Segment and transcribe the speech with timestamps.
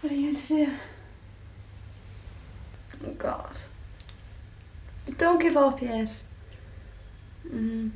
[0.00, 0.72] What are you going to do?
[3.06, 3.56] Oh God.
[5.18, 6.20] Don't give up yet.
[7.46, 7.90] Mm.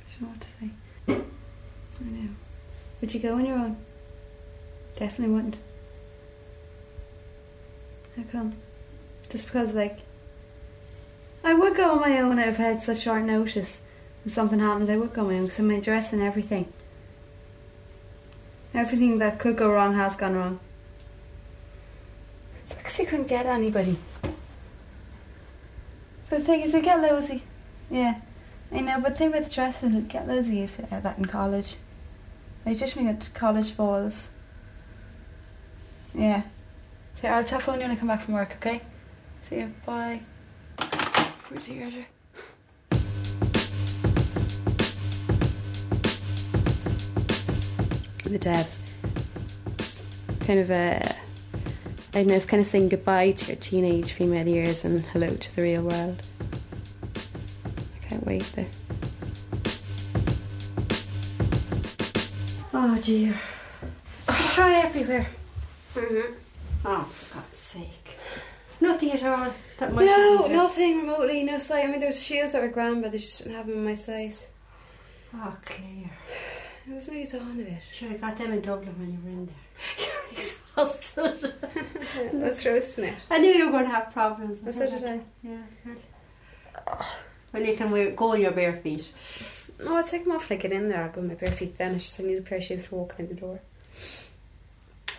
[0.00, 0.70] I don't know what to say.
[1.08, 2.28] I know.
[3.00, 3.76] Would you go on your own?
[4.96, 5.58] Definitely wouldn't.
[8.16, 8.54] How come?
[9.28, 9.98] Just because, like,
[11.44, 13.82] I would go on my own if I had such short notice
[14.24, 14.90] and something happened.
[14.90, 16.72] I would go on my own because I'm my dress and everything.
[18.76, 20.60] Everything that could go wrong has gone wrong.
[22.64, 23.96] It's because you couldn't get anybody.
[26.28, 27.42] But the thing is, I get lousy.
[27.90, 28.20] Yeah,
[28.70, 29.00] I know.
[29.00, 31.76] But the thing with dresses, I get lousy is uh, that in college.
[32.66, 34.28] I just mean at college balls.
[36.14, 36.42] Yeah.
[37.22, 38.56] So I'll telephone you when I come back from work.
[38.56, 38.82] Okay.
[39.48, 39.72] See you.
[39.86, 40.20] Bye.
[40.76, 41.58] Poor
[48.26, 48.32] Deirdre.
[48.32, 48.78] The debs.
[49.78, 50.02] It's
[50.40, 51.14] kind of a.
[52.14, 55.36] I don't know, it's kind of saying goodbye to your teenage female years and hello
[55.36, 56.22] to the real world.
[57.14, 58.66] I can't wait though.
[62.72, 63.34] Oh dear.
[64.26, 65.26] Try everywhere.
[65.94, 66.34] Mm-hmm.
[66.86, 68.16] Oh, for God's sake.
[68.80, 69.52] Nothing at all.
[69.78, 71.42] That might No, nothing remotely.
[71.42, 71.84] No size.
[71.84, 73.84] I mean, there was shoes that were grand, but they just didn't have them in
[73.84, 74.46] my size.
[75.34, 76.10] Oh, Claire.
[76.88, 77.78] I was really on a bit.
[77.92, 79.54] Sure, I got them in Dublin when you were in there.
[79.98, 81.52] You're exhausted.
[82.40, 83.14] That's roasting it.
[83.28, 84.62] I knew you were going to have problems.
[84.62, 85.20] Well, so did I.
[85.42, 85.62] Yeah.
[87.52, 89.12] Well, you can wear, go on your bare feet.
[89.80, 91.02] Oh, I'll take them off when I get in there.
[91.02, 91.96] I'll go with my bare feet then.
[91.96, 93.60] I just I need a pair of shoes for walking in the door.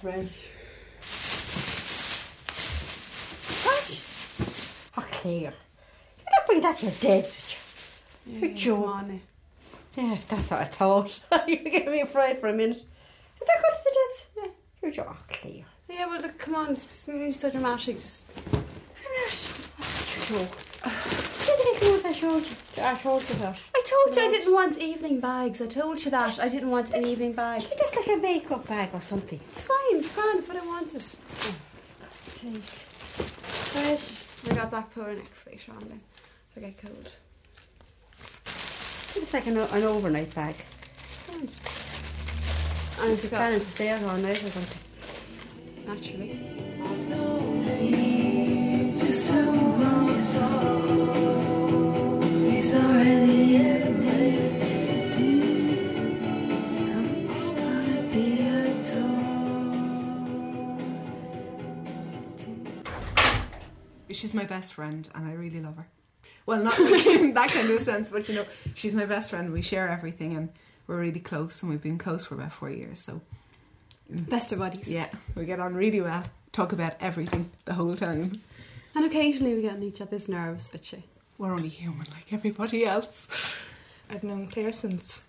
[0.01, 0.31] Right.
[3.63, 4.03] What?
[4.97, 5.41] Oh, Claire.
[5.41, 5.51] You're
[6.31, 8.47] not bringing that to your dead, would you?
[8.47, 9.21] You're joking.
[9.97, 11.19] Yeah, that's what I thought.
[11.47, 12.77] you gave me a fright for a minute.
[12.77, 14.25] Is that good for the debs?
[14.37, 14.51] Yeah.
[14.83, 15.65] You're joking.
[15.65, 16.73] Oh, Yeah, well, look, come on.
[16.73, 17.99] It's really so dramatic.
[17.99, 20.49] Just You're joking.
[20.85, 22.83] You didn't with I showed you.
[22.83, 23.57] I showed you that.
[23.75, 25.61] I told you I didn't want evening bags.
[25.61, 26.39] I told you that.
[26.39, 27.63] I didn't want an evening bag.
[27.63, 29.39] Maybe that's like a makeup bag or something.
[29.49, 29.77] It's fine.
[29.93, 30.37] It's fine.
[30.37, 31.03] It's what I wanted.
[32.45, 32.53] Oh,
[33.81, 33.99] right.
[34.49, 36.01] I got black powder neck later on then.
[36.51, 37.11] If I get cold.
[39.21, 40.55] It's like an, an overnight bag.
[41.33, 41.51] And
[42.99, 44.81] I'm it's planning to stay out all night or something.
[45.87, 46.57] naturally.
[52.73, 55.15] Already in it.
[56.91, 56.97] I
[57.55, 58.97] wanna be adored.
[64.11, 65.87] She's my best friend, and I really love her.
[66.47, 69.53] Well, not like in that kind of sense, but you know, she's my best friend.
[69.53, 70.49] We share everything, and
[70.87, 72.99] we're really close, and we've been close for about four years.
[72.99, 73.21] So
[74.09, 74.87] Best of buddies.
[74.87, 76.23] yeah, we get on really well.
[76.53, 78.41] Talk about everything the whole time.
[78.95, 81.03] And occasionally we get on each other's nerves, but she.
[81.37, 83.27] We're only human, like everybody else.
[84.09, 85.21] I've known Claire since.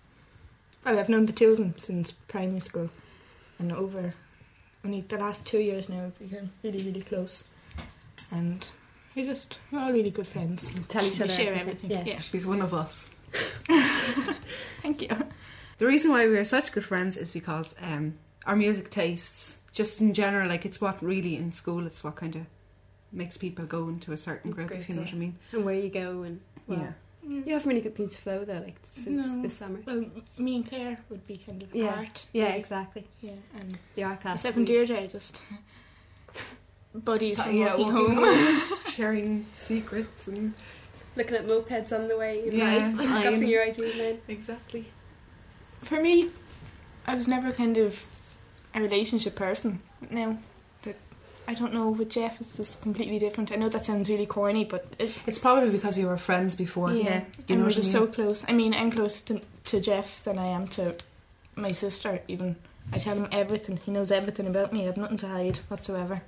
[0.83, 2.89] Well, I've known the two of them since primary school,
[3.59, 4.15] and over
[4.85, 7.43] only the last two years now we've become really, really close,
[8.31, 8.65] and
[9.19, 10.69] we just we're all really good friends.
[10.87, 11.91] Tell each we other share everything.
[11.91, 12.07] everything.
[12.07, 12.13] Yeah.
[12.15, 12.19] Yeah.
[12.21, 13.09] She's one of us.
[14.81, 15.09] Thank you.
[15.77, 18.15] The reason why we are such good friends is because um,
[18.45, 22.35] our music tastes, just in general, like it's what really in school, it's what kind
[22.35, 22.43] of
[23.11, 25.37] makes people go into a certain group, if you know what I mean.
[25.51, 26.39] And where you go and.
[26.67, 26.91] Well, yeah.
[27.45, 29.41] You haven't really good been to flow though, like since No.
[29.41, 29.79] this summer.
[29.85, 30.05] Well,
[30.37, 31.95] me and Claire would be kind of Yeah.
[31.95, 32.25] art.
[32.33, 33.05] Yeah, exactly.
[33.21, 34.39] Yeah, and The art class.
[34.39, 35.41] except from Deirdre, just
[36.93, 38.61] buddies uh, from yeah, walking walking home.
[38.89, 40.53] sharing secrets and
[41.15, 44.19] Looking at mopeds on the way in Yeah, life, discussing I'm- your ideas then.
[44.27, 44.85] exactly.
[45.81, 46.29] For me,
[47.07, 48.05] I was never kind of
[48.75, 49.81] a relationship person.
[50.11, 50.37] Now,
[50.83, 50.95] that
[51.47, 53.51] I don't know with Jeff, it's just completely different.
[53.51, 56.91] I know that sounds really corny, but it, It's probably because you were friends before.
[56.93, 58.45] yeah, You and we're just so close.
[58.47, 60.95] I mean, I'm closer to, to Jeff than I am to
[61.55, 62.21] my sister.
[62.27, 62.55] Even
[62.93, 63.77] I tell him everything.
[63.77, 64.83] He knows everything about me.
[64.83, 66.21] I have nothing to hide whatsoever.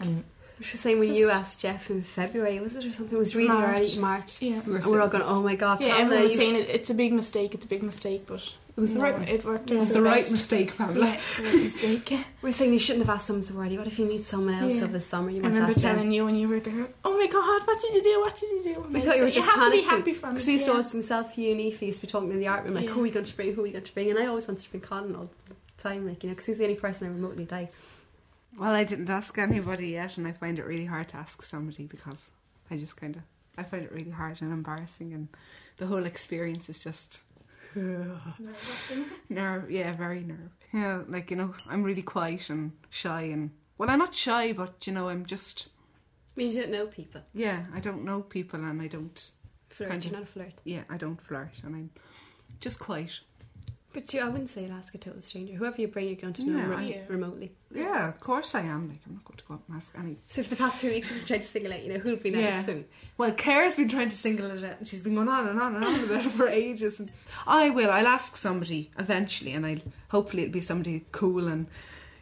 [0.00, 0.24] And
[0.58, 3.16] Which is the same when you asked Jeff in February, was it or something?
[3.16, 3.76] It was really March.
[3.80, 4.42] early March.
[4.42, 6.54] yeah, We were And we're all going, oh my god, yeah, Pamela, everyone was saying
[6.56, 7.54] it, it's a big mistake.
[7.54, 8.42] It's a big mistake, but
[8.76, 9.28] It was the right.
[9.28, 9.68] It worked.
[9.70, 9.76] Yeah.
[9.76, 11.06] It was the the right mistake, Pamela.
[11.06, 12.12] Yeah, the right mistake.
[12.42, 13.76] We're saying you shouldn't have asked someone so early.
[13.78, 14.84] What if you meet someone else Yeah.
[14.84, 15.30] over the summer?
[15.30, 15.94] You I want to remember ask them?
[15.96, 18.20] telling you when you were there, oh my god, what did you do?
[18.20, 18.80] What did you do?
[18.90, 19.84] We thought you were just have to be panicking.
[19.88, 20.32] happy for me.
[20.34, 20.76] Because we used to yeah.
[20.76, 22.86] always, myself, you and Aoife used to be talking in the art room, like, oh,
[22.88, 22.92] Yeah.
[22.94, 24.10] who are we going to bring, who are we going to bring?
[24.10, 26.58] And I always wanted to bring Colin all the time, like, you know, because he's
[26.58, 27.72] the only person I remotely like.
[28.60, 31.86] Well, I didn't ask anybody yet, and I find it really hard to ask somebody
[31.86, 32.26] because
[32.70, 33.22] I just kind of
[33.56, 35.28] I find it really hard and embarrassing, and
[35.78, 37.22] the whole experience is just
[37.74, 40.50] nerve, yeah, very nerve.
[40.74, 44.86] Yeah, like you know, I'm really quiet and shy, and well, I'm not shy, but
[44.86, 45.68] you know, I'm just
[46.36, 47.22] means you don't know people.
[47.32, 49.30] yeah, I don't know people, and I don't,
[49.70, 49.88] Flirt.
[49.88, 50.60] Kind You're not a flirt.
[50.64, 51.90] yeah, I don't flirt, and I'm
[52.60, 53.20] just quiet.
[53.92, 55.54] But you, I wouldn't say you'll ask a total stranger.
[55.54, 57.00] Whoever you bring, you're going to know Yeah, remo- Yeah.
[57.08, 57.50] remotely.
[57.74, 58.88] Yeah, of course I am.
[58.88, 60.16] Like I'm not going to go up and ask any.
[60.28, 62.30] So for the past three weeks, we've tried to single out, you know, who'll be
[62.30, 62.70] nice Yeah.
[62.70, 62.84] and
[63.18, 65.74] Well, Claire's been trying to single it out, and she's been going on and on
[65.74, 67.00] and on about it for ages.
[67.00, 67.10] And
[67.48, 67.90] I will.
[67.90, 71.66] I'll ask somebody eventually, and I'll hopefully it'll be somebody cool and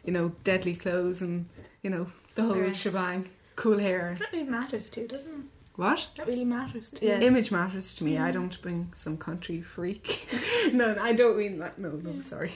[0.03, 1.45] you know deadly clothes and
[1.83, 4.15] you know the whole The shebang, cool hair.
[4.19, 5.41] That really matters too, doesn't it?
[5.79, 6.07] What?
[6.17, 7.05] That really matters too.
[7.05, 7.21] Yeah.
[7.21, 8.17] Image matters to me.
[8.17, 10.27] I don't bring some country freak.
[10.73, 11.79] no, I don't mean that.
[11.79, 12.51] No, no, sorry.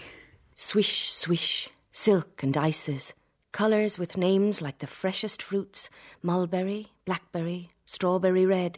[0.55, 3.13] Swish, swish, silk and ices,
[3.53, 5.89] colours with names like the freshest fruits
[6.21, 8.77] mulberry, blackberry, strawberry red,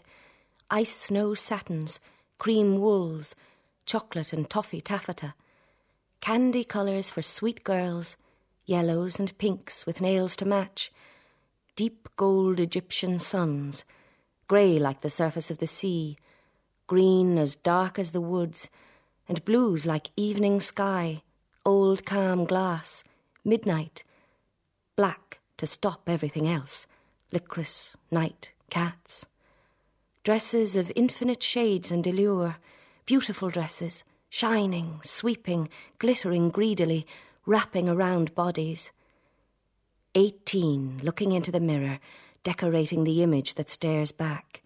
[0.69, 1.99] ice snow satins,
[2.37, 3.33] cream wools,
[3.87, 5.33] chocolate and toffee taffeta,
[6.21, 8.15] candy colours for sweet girls,
[8.63, 10.91] yellows and pinks with nails to match,
[11.75, 13.83] deep gold Egyptian suns,
[14.47, 16.17] grey like the surface of the sea,
[16.87, 18.69] green as dark as the woods,
[19.27, 21.21] and blues like evening sky,
[21.65, 23.03] old calm glass,
[23.43, 24.03] midnight,
[24.95, 26.85] black to stop everything else,
[27.31, 29.25] licorice, night, cats.
[30.23, 32.57] Dresses of infinite shades and allure,
[33.05, 35.69] beautiful dresses, shining, sweeping,
[35.99, 37.05] glittering greedily,
[37.45, 38.91] wrapping around bodies.
[40.13, 41.99] Eighteen, looking into the mirror,
[42.45, 44.61] decorating the image that stares back.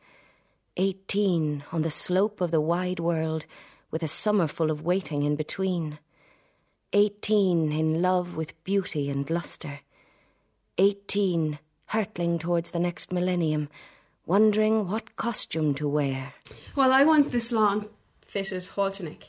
[0.78, 3.46] Eighteen, on the slope of the wide world,
[3.90, 5.98] with a summer full of waiting in between.
[6.94, 9.80] Eighteen, in love with beauty and lustre.
[10.78, 13.70] Eighteen, hurtling towards the next millennium,
[14.26, 16.34] wondering what costume to wear.
[16.76, 17.88] Well, I want this long
[18.22, 19.24] fitted halter neck,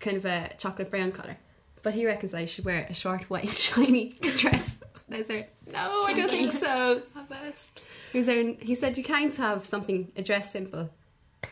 [0.00, 1.38] kind of a chocolate brown colour.
[1.82, 4.76] But he reckons I should wear a short white shiny dress.
[5.06, 5.28] And I was
[5.72, 7.02] no, I don't think so.
[8.12, 10.90] He was there, and he said you can't have something a dress simple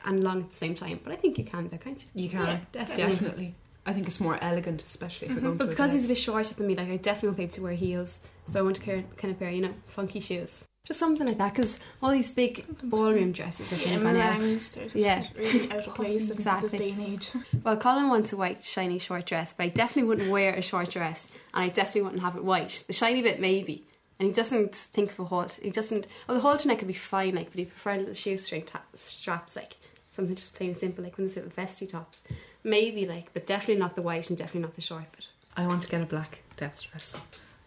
[0.05, 1.01] and long at the same time.
[1.03, 2.23] But I think you can, though, can't you?
[2.25, 3.15] You can Yeah, definitely.
[3.15, 3.55] definitely.
[3.87, 5.71] I think it's more elegant, especially if you're going But to.
[5.71, 7.73] because he's a bit shorter than me, like I definitely won't be able to wear
[7.75, 8.21] heels.
[8.47, 10.65] So I want to kind of, kind of pair, you know, funky shoes.
[10.87, 14.17] Just something like that, because all these big ballroom dresses are Yeah, kind of gone
[14.17, 14.39] out.
[14.39, 15.23] meringues, they're just Yeah.
[15.37, 16.69] really out of place in Exactly.
[16.69, 17.31] this day and age.
[17.63, 20.91] Well, Colin wants a white, shiny, short dress, but I definitely wouldn't wear a short
[20.91, 22.85] dress, and I definitely wouldn't have it white.
[22.87, 23.87] The shiny bit, maybe.
[24.19, 25.59] And he doesn't think of a halt.
[25.61, 26.07] He doesn't.
[26.29, 29.57] Oh, the halter neck could be fine, like, but he prefer little shoestring ta- straps,
[29.57, 29.77] like
[30.11, 32.23] something just plain and simple, like one of those little vesty tops.
[32.63, 35.27] Maybe, like, but definitely not the white and definitely not the short bit.
[35.57, 37.15] I want to get a black depth dress,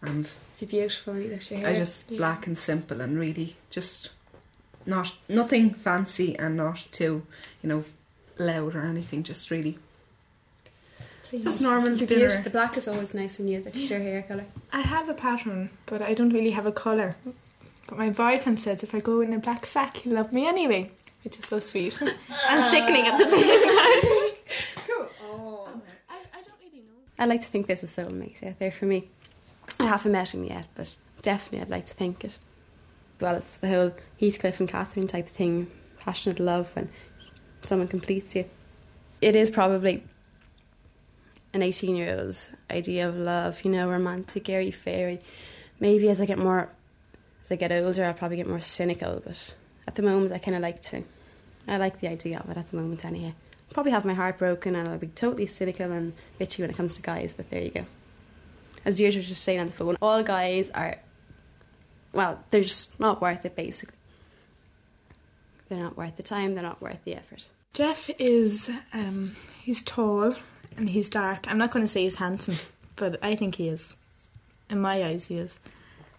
[0.02, 1.68] and Be beautiful, either your hair.
[1.68, 4.10] I just black and simple and really just
[4.86, 7.26] not nothing fancy and not too
[7.62, 7.84] you know
[8.38, 9.22] loud or anything.
[9.22, 9.78] Just really
[11.32, 12.20] just normal Be dinner.
[12.20, 12.42] beautiful.
[12.44, 13.62] The black is always nice and you.
[13.62, 14.46] That's your hair colour.
[14.72, 17.16] I have a pattern, but I don't really have a colour.
[17.88, 20.90] But my boyfriend says if I go in a black sack, he'll love me anyway.
[21.24, 22.00] Which is so sweet.
[22.48, 23.68] and sickening at the same
[24.88, 25.00] time.
[25.00, 25.68] Um, oh.
[26.08, 26.94] I, I don't really know.
[27.18, 29.08] I like to think there's a soulmate out there for me.
[29.80, 32.38] I haven't met him yet, but definitely I'd like to think it.
[33.20, 36.88] Well it's the whole Heathcliff and Catherine type of thing, passionate love when
[37.62, 38.44] someone completes you.
[39.20, 40.04] It is probably
[41.52, 45.20] an 18 year old's idea of love, you know, romantic, airy fairy.
[45.80, 46.68] Maybe as I get more,
[47.42, 49.54] as I get older, I'll probably get more cynical, but
[49.86, 51.02] at the moment I kind of like to,
[51.66, 53.32] I like the idea of it at the moment anyhow.
[53.70, 56.96] Probably have my heart broken and I'll be totally cynical and bitchy when it comes
[56.96, 57.86] to guys, but there you go.
[58.84, 60.96] As was just saying on the phone, all guys are,
[62.12, 63.94] well, they're just not worth it basically.
[65.68, 67.48] They're not worth the time, they're not worth the effort.
[67.74, 70.34] Jeff is um he's tall
[70.78, 71.50] and he's dark.
[71.50, 72.56] I'm not going to say he's handsome,
[72.96, 73.94] but I think he is.
[74.70, 75.58] In my eyes, he is,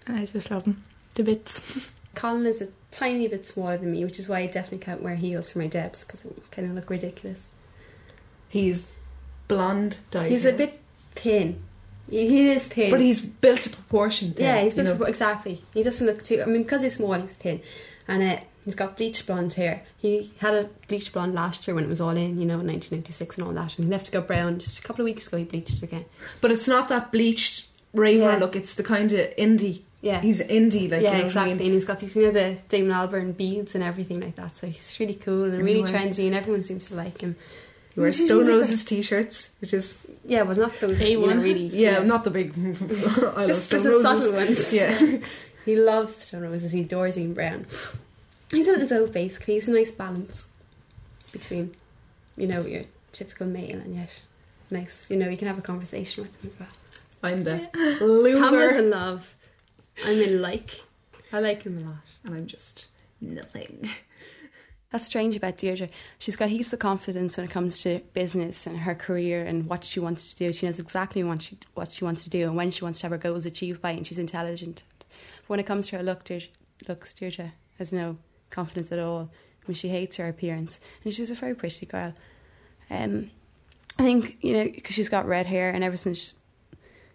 [0.07, 0.83] and I just love him
[1.15, 1.91] to bits.
[2.15, 5.15] Colin is a tiny bit smaller than me, which is why I definitely can't wear
[5.15, 7.49] heels for my debs because it kind of look ridiculous.
[8.49, 8.85] He's
[9.47, 10.79] blonde, dyed He's a bit
[11.15, 11.61] thin.
[12.09, 12.89] He, he is thin.
[12.89, 14.33] but he's built to proportion.
[14.33, 15.05] Thin, yeah, he's you built know.
[15.05, 15.63] for- exactly.
[15.73, 16.41] He doesn't look too.
[16.41, 17.61] I mean, because he's small, he's thin,
[18.07, 18.39] and uh,
[18.69, 19.83] he's got bleached blonde hair.
[19.97, 22.67] He had a bleached blonde last year when it was all in, you know, in
[22.67, 24.59] 1996 and all that, and he left to go brown.
[24.59, 26.05] Just a couple of weeks ago, he bleached it again.
[26.41, 28.37] But it's not that bleached raver Yeah.
[28.37, 28.55] look.
[28.55, 29.81] It's the kind of indie.
[30.01, 30.21] Yeah.
[30.21, 31.51] He's indie, like yeah, you know exactly.
[31.51, 31.65] I mean?
[31.65, 34.55] And he's got these, you know, the Damon Albarn beads and everything like that.
[34.55, 37.35] So he's really cool and really trendy, and everyone seems to like him.
[37.95, 41.65] He wears Stone Roses t-shirts, which is Yeah, well, not those, you know, really.
[41.73, 42.53] yeah, not the big.
[42.57, 44.01] I love just, Stone just the Roses.
[44.03, 44.73] subtle ones.
[44.73, 45.17] Yeah,
[45.65, 46.71] He loves Stone Roses.
[46.71, 47.65] He adores Ian Brown.
[48.51, 49.55] He's a little dope, basically.
[49.55, 50.47] He's a nice balance
[51.31, 51.75] between,
[52.35, 54.23] you know, your typical male and yet
[54.71, 55.09] nice.
[55.09, 56.69] You know, you can have a conversation with him as well.
[57.21, 59.35] I'm the Pamela's loser, in love.
[60.05, 60.81] I'm in like.
[61.31, 61.97] I like him a lot.
[62.23, 62.87] and I'm just
[63.21, 63.89] nothing.
[64.91, 65.89] That's strange about Deirdre.
[66.17, 69.83] She's got heaps of confidence when it comes to business and her career and what
[69.83, 70.51] she wants to do.
[70.51, 73.03] She knows exactly what she, what she wants to do and when she wants to
[73.05, 74.83] have her goals achieved by, and she's intelligent.
[74.97, 76.49] But when it comes to her look, Deirdre,
[76.87, 78.17] looks, Deirdre has no
[78.49, 79.29] confidence at all.
[79.63, 82.13] I mean, she hates her appearance, and she's a very pretty girl.
[82.89, 83.31] Um,
[83.97, 86.35] I think you know because she's got red hair, and ever since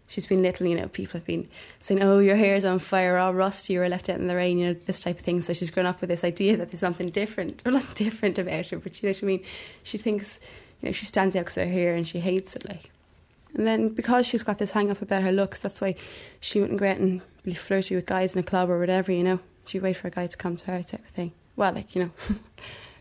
[0.06, 1.48] she's been little, you know, people have been
[1.80, 4.66] saying, "Oh, your hair's on fire, all rusty, or left out in the rain," you
[4.66, 5.40] know, this type of thing.
[5.42, 8.66] So she's grown up with this idea that there's something different, or not different about
[8.68, 9.44] her, but you know what I mean.
[9.82, 10.38] She thinks,
[10.80, 12.90] you know, she stands out because her hair, and she hates it, like.
[13.54, 15.94] And then because she's got this hang up about her looks, that's why
[16.40, 19.22] she wouldn't go out and be flirty with guys in a club or whatever, you
[19.22, 19.38] know.
[19.66, 21.32] She'd wait for a guy to come to her type of thing.
[21.56, 22.10] Well, like, you know.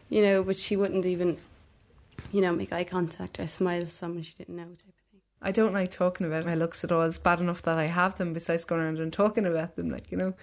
[0.09, 1.37] you know, but she wouldn't even,
[2.31, 5.21] you know, make eye contact or smile to someone she didn't know type of thing.
[5.41, 7.01] I don't like talking about my looks at all.
[7.03, 9.89] It's bad enough that I have them besides going around and talking about them.
[9.89, 10.33] Like, you know,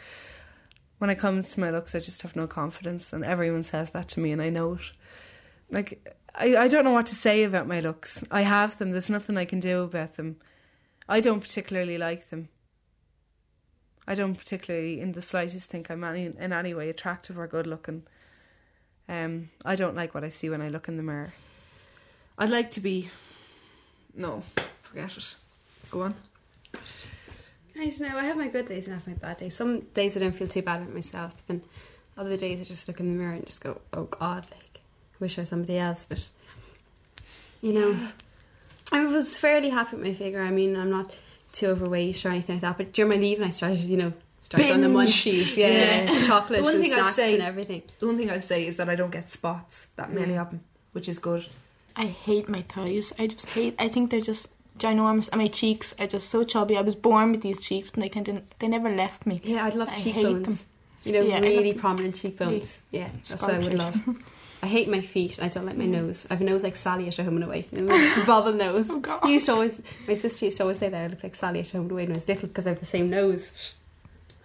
[0.98, 4.08] when I come to my looks, I just have no confidence, and everyone says that
[4.08, 4.90] to me, and I know it.
[5.70, 8.22] Like, I, I don't know what to say about my looks.
[8.30, 10.36] I have them, there's nothing I can do about them.
[11.08, 12.48] I don't particularly like them.
[14.10, 17.68] I don't particularly, in the slightest, think I'm any, in any way attractive or good
[17.68, 18.02] looking.
[19.08, 21.32] Um, I don't like what I see when I look in the mirror.
[22.36, 23.08] I'd like to be.
[24.16, 24.42] No,
[24.82, 25.36] forget it.
[25.92, 26.16] Go on.
[26.74, 28.18] I don't know.
[28.18, 29.54] I have my good days and I have my bad days.
[29.54, 31.62] Some days I don't feel too bad about myself, but then
[32.18, 34.80] other days I just look in the mirror and just go, "Oh God!" Like,
[35.20, 36.04] wish I was somebody else.
[36.04, 36.28] But
[37.62, 38.08] you know,
[38.90, 40.42] I was fairly happy with my figure.
[40.42, 41.14] I mean, I'm not
[41.52, 42.76] too overweight or anything like that.
[42.78, 46.26] But during my leaving, I started, you know, started on the munchies, yeah, Yeah.
[46.26, 47.82] chocolate The one and thing I'd snacks say- and everything.
[47.98, 50.42] The one thing I'd say is that I don't get spots, that many Yeah.
[50.42, 50.60] of them,
[50.92, 51.46] which is good.
[51.96, 53.12] I hate my thighs.
[53.18, 53.74] I just hate.
[53.78, 56.76] I think they're just ginormous, and my cheeks are just so chubby.
[56.76, 59.40] I was born with these cheeks, and they kind of they never left me.
[59.44, 60.64] Yeah, I'd love I cheekbones.
[61.04, 62.80] You know, Yeah, I really love- prominent cheekbones.
[62.90, 63.98] Yeah, that's what I would love.
[64.62, 65.38] I hate my feet.
[65.42, 66.26] I don't like my nose.
[66.30, 67.66] I have a nose like Sally at home and away.
[67.72, 67.86] You
[68.26, 68.88] bobble nose.
[68.90, 69.24] Oh, God.
[69.24, 71.60] You used to always, my sister used to always say that I look like Sally
[71.60, 73.52] at home and away when I was little because I have the same nose.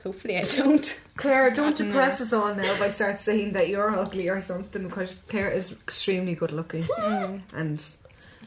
[0.04, 1.02] Hopefully, I don't.
[1.18, 4.84] Claire, don't don't depress us all now by start saying that you're ugly or something
[4.88, 7.42] because Claire is extremely good looking Mm.
[7.54, 7.84] and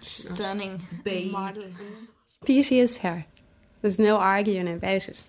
[0.00, 1.32] Stunning Babe.
[1.32, 1.64] model.
[2.44, 3.26] Beauty is fair.
[3.82, 5.22] There's no arguing about it.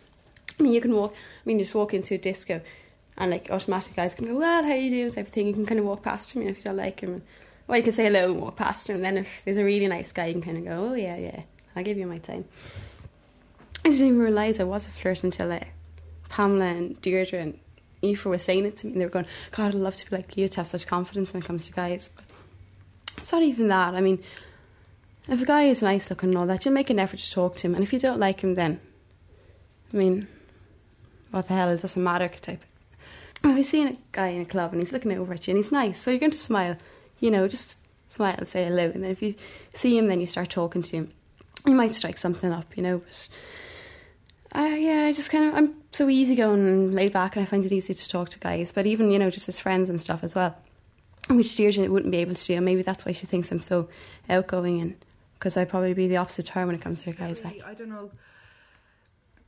[0.60, 1.13] I mean, you can walk.
[1.13, 1.15] I
[1.46, 2.62] mean, just walk into a disco,
[3.19, 5.47] and like automatic guys can go, "Well, how you doing?" type of thing.
[5.47, 7.21] You can kind of walk past him, you know, if you don't like him.
[7.67, 8.95] Or you can say hello and walk past him.
[8.95, 11.17] And then if there's a really nice guy, you can kind of go, "Oh yeah,
[11.17, 11.41] yeah,
[11.75, 12.45] I'll give you my time."
[13.85, 15.59] I didn't even realise I was a flirt until uh,
[16.29, 17.59] Pamela and Deirdre and
[18.03, 18.93] Aoife were saying it to me.
[18.93, 21.33] And they were going, "God, I'd love to be like you to have such confidence
[21.33, 22.09] when it comes to guys."
[23.17, 23.95] It's not even that.
[23.95, 24.23] I mean,
[25.27, 27.57] if a guy is nice looking and all that, you'll make an effort to talk
[27.57, 27.75] to him.
[27.75, 28.79] And if you don't like him, then,
[29.93, 30.27] I mean,
[31.31, 32.63] what the hell, it doesn't matter type.
[33.43, 35.63] If you're seeing a guy in a club and he's looking over at you and
[35.63, 36.77] he's nice, so you're going to smile,
[37.19, 37.79] you know, just
[38.10, 38.91] smile and say hello.
[38.93, 39.36] And then if you
[39.74, 41.13] see him, then you start talking to him.
[41.65, 43.29] You might strike something up, you know, but.
[44.51, 47.63] Uh, yeah, I just kind of I'm so easygoing and laid back, and I find
[47.65, 48.72] it easy to talk to guys.
[48.72, 50.58] But even you know, just as friends and stuff as well,
[51.29, 52.55] which Deirdre wouldn't be able to do.
[52.55, 53.89] And maybe that's why she thinks I'm so
[54.27, 54.96] outgoing, and
[55.36, 57.43] because I'd probably be the opposite term when it comes to guys.
[57.43, 58.10] Like, I don't know.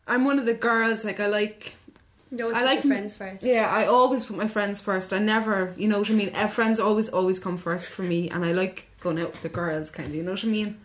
[0.08, 1.76] I'm one of the girls like I like
[2.32, 3.44] you always I put like your friends first.
[3.44, 5.12] Yeah, I always put my friends first.
[5.12, 6.32] I never, you know what I mean.
[6.34, 9.50] Uh, friends always, always come first for me, and I like going out with the
[9.50, 10.16] girls, kind of.
[10.16, 10.80] You know what I mean?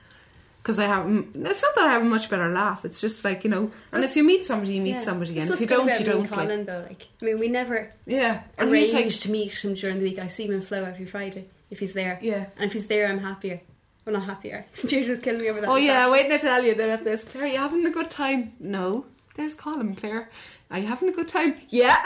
[0.62, 1.06] Because I have.
[1.08, 2.84] It's not that I have a much better laugh.
[2.84, 3.70] It's just like you know.
[3.92, 5.00] And if you meet somebody, you meet Yeah.
[5.02, 6.22] somebody, and if you don't, you don't.
[6.22, 9.74] Like, Colin, though, like I mean, we never yeah, and he's like, to meet him
[9.74, 10.18] during the week.
[10.18, 12.46] I see him in Flow every Friday if he's there, yeah.
[12.56, 13.60] and if he's there, I'm happier.
[14.04, 14.66] Well, not happier.
[14.86, 15.68] Deirdre's killing me over that.
[15.68, 17.24] Oh yeah, wait to tell you they're at this.
[17.24, 18.52] Claire, you having a good time?
[18.58, 19.06] No.
[19.34, 20.30] There's Colin, Claire.
[20.70, 21.56] Are you having a good time?
[21.68, 22.02] Yeah.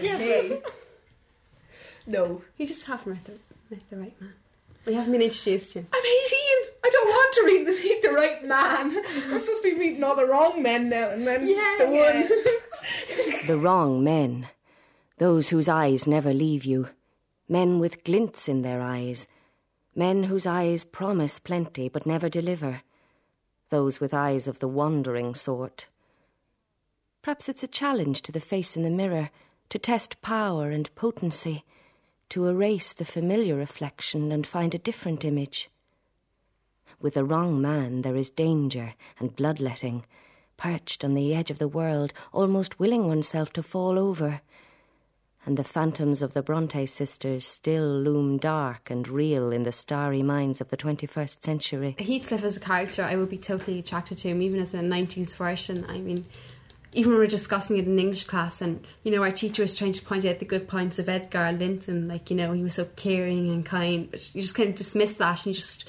[0.00, 0.18] yeah.
[0.18, 0.62] Hey.
[2.06, 2.42] no.
[2.56, 3.32] You just haven't met the,
[3.70, 4.32] met the right man.
[4.86, 5.86] We haven't been introduced to him.
[5.92, 6.38] I'm 18.
[6.84, 9.02] I don't want to read the, meet the right man.
[9.32, 12.20] I'm supposed to be meeting all the wrong men now and then Yeah, the yeah.
[12.20, 12.28] one.
[13.46, 14.48] The wrong men.
[15.18, 16.88] Those whose eyes never leave you.
[17.48, 19.26] Men with glints in their eyes.
[19.94, 22.82] Men whose eyes promise plenty but never deliver.
[23.70, 25.86] Those with eyes of the wandering sort.
[27.24, 29.30] Perhaps it's a challenge to the face in the mirror
[29.70, 31.64] to test power and potency,
[32.28, 35.70] to erase the familiar reflection and find a different image.
[37.00, 40.04] With the wrong man, there is danger and bloodletting,
[40.58, 44.42] perched on the edge of the world, almost willing oneself to fall over.
[45.46, 50.22] and the phantoms of the Bronte sisters still loom dark and real in the starry
[50.22, 51.96] minds of the 21st century.
[51.98, 55.36] Heathcliff as a character, I would be totally attracted to him, even as a 90s
[55.36, 55.84] version.
[55.88, 56.24] I mean,
[56.94, 59.76] even when we were discussing it in English class, and you know, our teacher was
[59.76, 62.74] trying to point out the good points of Edgar Linton, like you know, he was
[62.74, 65.84] so caring and kind, but you just kind of dismissed that and you just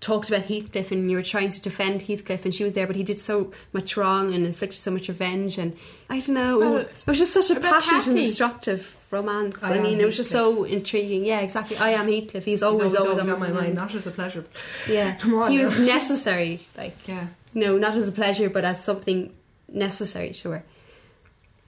[0.00, 2.96] talked about Heathcliff and you were trying to defend Heathcliff and she was there but
[2.96, 5.76] he did so much wrong and inflicted so much revenge and
[6.10, 9.62] I don't know Well, it was just such a passionate and destructive romance.
[9.62, 11.24] I I, mean it was just so intriguing.
[11.24, 11.76] Yeah exactly.
[11.76, 12.44] I am Heathcliff.
[12.44, 14.44] He's always It's always, on my mind, Not as a pleasure.
[14.88, 15.18] yeah.
[15.24, 17.28] On he was necessary like Yeah.
[17.54, 19.32] no not as a pleasure but as something
[19.72, 20.64] necessary to her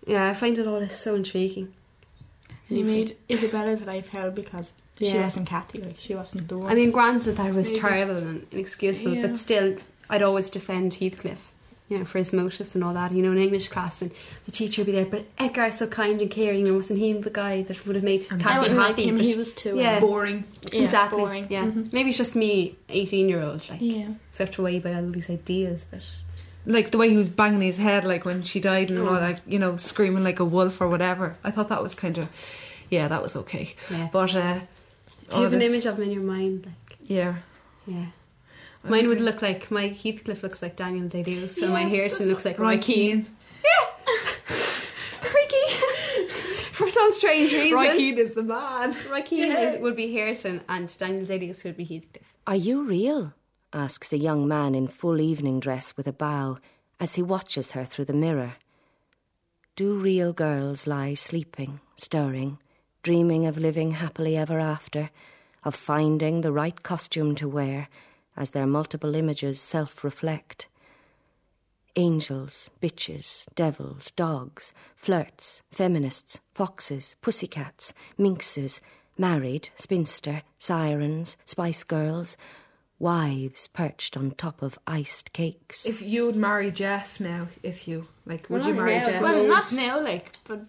[0.07, 1.73] yeah I find it all so intriguing
[2.69, 5.81] He made Isabella's life hell because she wasn't Kathy.
[5.83, 6.71] Like she wasn't the one.
[6.71, 7.81] I mean granted that was Maybe.
[7.81, 9.27] terrible and inexcusable Yeah.
[9.27, 9.77] but still
[10.09, 11.51] I'd always defend Heathcliff
[11.89, 14.11] you know for his motives and all that you know in English class and
[14.47, 17.29] the teacher would be there but Edgar's so kind and caring and wasn't he the
[17.31, 20.01] guy that would have made And Kathy like happy but- He was too Yeah.
[20.01, 20.45] Boring.
[20.73, 21.47] yeah, exactly boring.
[21.51, 21.93] yeah Mhm.
[21.93, 24.09] maybe it's just me 18 year old like Yeah.
[24.31, 26.03] swept away by all these ideas but
[26.67, 29.41] Like the way he was banging his head, like when she died, and all like
[29.47, 31.37] you know, screaming like a wolf or whatever.
[31.45, 32.29] I thought that was kind of,
[32.91, 33.75] yeah, that was okay.
[33.91, 34.61] yeah But uh,
[35.31, 37.35] do you have an this- image of him in your mind like Yeah.
[37.87, 38.07] yeah
[38.83, 41.83] I Mine would like- look like my Heathcliff looks like Daniel Day Lewis, and my
[41.83, 41.89] Yeah.
[41.89, 43.25] Hareton looks like Roy Roy Keane.
[43.25, 43.27] Keane.
[45.21, 45.67] Freaky!
[46.73, 47.77] For some strange reason.
[47.79, 48.97] Roy Keane is the man.
[49.11, 49.71] Roy Keane Yeah.
[49.73, 52.35] is, would be Hareton and Daniel Day Lewis would be Heathcliff.
[52.47, 53.33] Are you real?
[53.75, 56.59] Asks a young man in full evening dress with a bow
[57.01, 58.55] as he watches her through the mirror.
[59.77, 62.59] Do real girls lie sleeping, stirring,
[63.03, 65.11] dreaming of living happily ever after,
[65.65, 67.89] of finding the right costume to wear
[68.37, 70.69] as their multiple images self reflect?
[71.97, 78.81] Angels, bitches, devils, dogs, flirts, feminists, foxes, pussycats, minxes,
[79.19, 82.37] married, spinster, sirens, spice girls,
[82.99, 85.85] wives perched on top of iced cakes.
[85.87, 89.07] If you would marry Jeff now, if you like, would Well, you not marry now,
[89.07, 89.23] Jeff?
[89.23, 90.61] but- Well, not now, like, but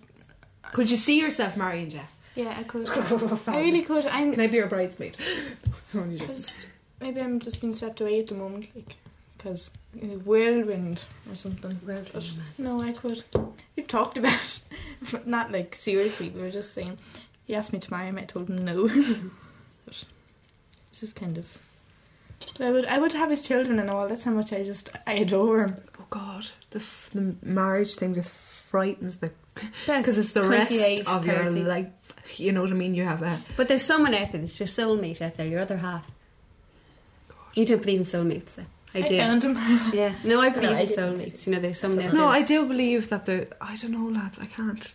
[0.73, 2.11] Could you see yourself marrying Jeff?
[2.35, 2.89] yeah, I could.
[3.47, 4.05] I really could.
[4.07, 5.17] I'm Can I be your bridesmaid?
[5.95, 6.35] Only joking.
[6.35, 6.53] just
[6.99, 8.95] maybe I'm just being swept away at the moment, like
[9.37, 11.79] because in a whirlwind or something.
[11.85, 12.11] But
[12.57, 13.23] no, I could.
[13.77, 14.59] We've talked about, it,
[15.11, 16.29] but not like seriously.
[16.29, 16.97] We were just saying.
[17.45, 18.17] He asked me to marry him.
[18.17, 18.87] I told him no.
[18.87, 20.03] but
[20.91, 21.57] it's just kind of.
[22.57, 22.85] But I would.
[22.85, 24.07] I would have his children and all.
[24.07, 24.89] That's how much I just.
[25.07, 25.75] I adore him.
[25.99, 30.69] Oh God, the, f- the marriage thing just frightens me Because because it's the rest
[30.69, 31.59] 28, of 30.
[31.59, 31.87] your life.
[32.37, 32.93] You know what I mean?
[32.95, 33.41] You have that.
[33.57, 36.09] But there's someone out there, there's your soulmate out there, your other half.
[37.53, 38.65] You don't believe in soulmates, though.
[38.93, 39.17] I, I do.
[39.17, 39.57] found him.
[39.93, 40.93] Yeah, no, I believe I in do.
[40.95, 41.45] soulmates.
[41.47, 42.27] You know, there's someone out No, there.
[42.29, 43.47] I do believe that there.
[43.61, 44.39] I don't know, lads.
[44.39, 44.93] I can't.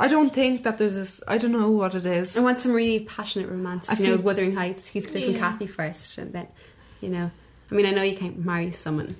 [0.00, 1.20] I don't think that there's this.
[1.26, 2.36] I don't know what it is.
[2.36, 3.88] I want some really passionate romance.
[3.88, 5.38] I you know, feel- Wuthering Heights, Heathcliff and Yeah.
[5.40, 6.46] Kathy first, and then,
[7.00, 7.30] you know,
[7.70, 9.16] I mean, I know you can't marry someone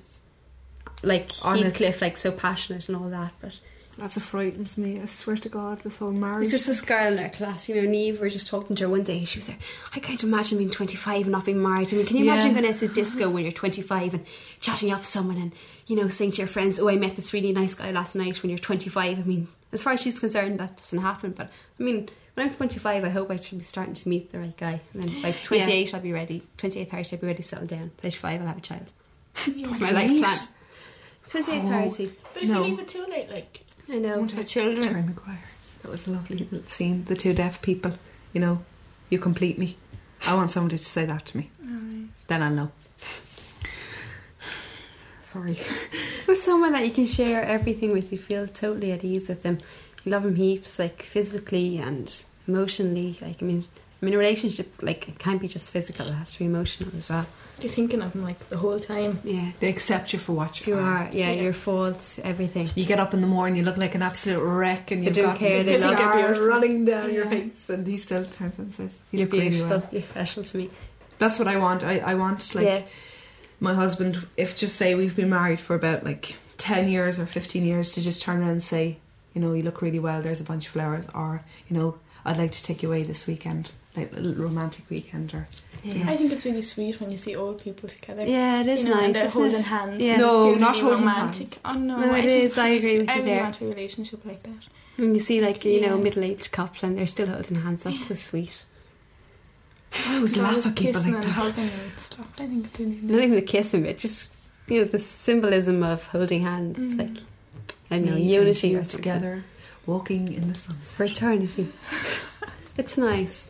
[1.03, 3.57] like On Heathcliff, like so passionate and all that, but
[3.97, 4.99] That's what frightens me.
[5.01, 6.51] I swear to God, this whole There's marriage.
[6.51, 8.89] just this girl in our class, you know, Neve, we were just talking to her
[8.89, 9.59] one day she was like,
[9.95, 11.93] I can't imagine being 25 and not being married.
[11.93, 12.33] I mean, can you Yeah.
[12.33, 14.25] imagine going out to a disco when you're 25 and
[14.61, 15.51] chatting up someone and,
[15.87, 18.41] you know, saying to your friends, oh, I met this really nice guy last night
[18.41, 19.19] when you're 25?
[19.19, 21.31] I mean, as far as she's concerned, that doesn't happen.
[21.31, 24.39] But, I mean, when I'm 25, I hope I should be starting to meet the
[24.39, 24.81] right guy.
[24.93, 26.43] And then by 28, I'll be ready.
[26.57, 27.91] 28, 30, I'll be ready to settle down.
[27.97, 28.91] 35, I'll have a child.
[29.45, 30.39] That's my life plan.
[31.29, 31.89] 28, Oh.
[31.89, 32.11] 30.
[32.33, 32.63] But if No.
[32.63, 34.27] you leave it too late, like I know.
[34.27, 35.39] for children, Jerry Maguire.
[35.83, 37.05] That was a lovely little scene.
[37.05, 37.93] The two deaf people.
[38.33, 38.65] You know,
[39.09, 39.77] you complete me.
[40.27, 41.49] I want somebody to say that to me.
[42.27, 42.71] Then I'll know.
[45.31, 45.59] Sorry.
[46.27, 49.59] with someone that you can share everything with, you feel totally at ease with them.
[50.03, 52.11] You love them heaps, like physically and
[52.47, 53.17] emotionally.
[53.21, 53.65] Like I mean,
[54.01, 56.89] I mean, a relationship like it can't be just physical; it has to be emotional
[56.97, 57.25] as well.
[57.61, 59.19] you're thinking of them like the whole time.
[59.23, 60.83] Yeah, They accept you for what you you are.
[61.03, 61.09] are.
[61.11, 61.41] Yeah, Yeah.
[61.43, 62.69] your faults, everything.
[62.75, 65.25] You get up in the morning, you look like an absolute wreck, and you've don't
[65.25, 66.47] got care, they love scar you.
[66.47, 69.77] running down your face, and he still turns and says, "You You're look really beautiful.
[69.79, 70.69] well." You're special to me.
[71.19, 71.83] That's what I want.
[71.83, 72.85] I, I want like yeah,
[73.59, 74.27] my husband.
[74.37, 78.01] If just say we've been married for about like ten years or fifteen years, to
[78.01, 78.97] just turn around and say,
[79.33, 80.21] you know, you look really well.
[80.21, 83.27] There's a bunch of flowers, or you know, I'd like to take you away this
[83.27, 85.47] weekend, like a little romantic weekend, or
[85.83, 86.09] yeah.
[86.09, 88.25] I think it's really sweet when you see old people together.
[88.25, 89.03] Yeah, it is you know, nice.
[89.05, 89.65] and they're holding it?
[89.65, 90.03] hands.
[90.03, 90.17] Yeah.
[90.17, 91.57] No, really not holding romantic.
[91.63, 92.45] Oh no, No, it I think is.
[92.51, 93.43] it's I agree with you I really there.
[93.43, 94.63] want a relationship like that.
[94.97, 96.03] And you see, like you know, Yeah.
[96.03, 97.83] middle-aged couple, and they're still holding hands.
[97.83, 98.65] That's so sweet.
[99.93, 101.29] I always Always laugh at people kissing like and that.
[101.31, 102.27] hugging and stuff.
[102.39, 103.23] I think it's really Not nice.
[103.25, 104.31] even the kissing bit, just
[104.67, 106.77] you know, the symbolism of holding hands.
[106.77, 106.97] Mm.
[106.99, 107.23] Like
[107.91, 108.97] I know, Me and unity or something.
[108.97, 109.43] together,
[109.85, 110.77] walking in the sun.
[110.95, 111.69] For eternity.
[112.77, 113.49] it's nice.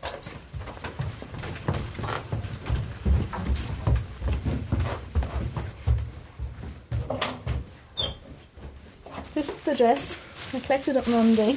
[9.34, 10.16] This is the dress.
[10.54, 11.56] I collected it Monday.